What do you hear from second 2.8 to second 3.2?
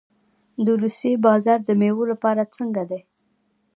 دی؟